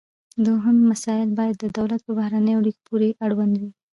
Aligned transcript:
دوهم 0.45 0.75
مسایل 0.91 1.29
باید 1.39 1.55
د 1.59 1.65
دولت 1.77 1.99
په 2.03 2.11
بهرنیو 2.19 2.59
اړیکو 2.61 2.81
پورې 2.87 3.09
اړوند 3.25 3.53
وي 3.61 3.69